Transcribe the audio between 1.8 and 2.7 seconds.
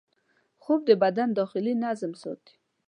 نظم ساتي